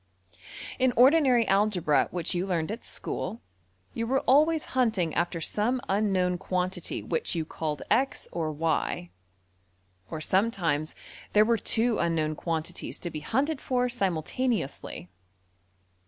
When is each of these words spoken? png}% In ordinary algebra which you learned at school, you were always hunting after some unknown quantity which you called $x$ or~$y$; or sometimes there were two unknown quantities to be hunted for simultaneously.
png}% 0.01 0.75
In 0.79 0.93
ordinary 0.95 1.47
algebra 1.47 2.07
which 2.09 2.33
you 2.33 2.47
learned 2.47 2.71
at 2.71 2.83
school, 2.83 3.39
you 3.93 4.07
were 4.07 4.21
always 4.21 4.65
hunting 4.73 5.13
after 5.13 5.39
some 5.39 5.79
unknown 5.87 6.39
quantity 6.39 7.03
which 7.03 7.35
you 7.35 7.45
called 7.45 7.83
$x$ 7.91 8.27
or~$y$; 8.31 9.11
or 10.09 10.19
sometimes 10.19 10.95
there 11.33 11.45
were 11.45 11.55
two 11.59 11.99
unknown 11.99 12.33
quantities 12.35 12.97
to 12.97 13.11
be 13.11 13.19
hunted 13.19 13.61
for 13.61 13.87
simultaneously. 13.89 15.07